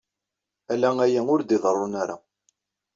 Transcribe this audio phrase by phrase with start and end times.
[0.73, 2.15] Ala aya ur d-iḍerrun ara.